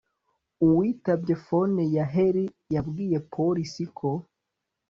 Uwitabye 0.65 1.33
phone 1.45 1.81
ya 1.95 2.05
Henry 2.13 2.45
yabwiye 2.75 3.17
police 3.33 3.83
ko 3.97 4.09